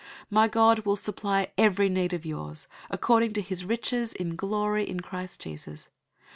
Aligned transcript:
004:019 0.01 0.07
My 0.31 0.47
God 0.47 0.79
will 0.79 0.95
supply 0.95 1.51
every 1.59 1.87
need 1.87 2.11
of 2.11 2.25
yours 2.25 2.67
according 2.89 3.33
to 3.33 3.41
his 3.43 3.65
riches 3.65 4.13
in 4.13 4.35
glory 4.35 4.89
in 4.89 5.01
Christ 5.01 5.41
Jesus. 5.41 5.89